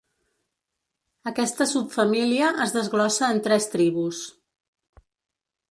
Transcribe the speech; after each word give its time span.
Aquesta 1.31 1.67
subfamília 1.73 2.49
es 2.67 2.75
desglossa 2.79 3.29
en 3.37 3.45
tres 3.49 3.69
tribus. 3.77 4.25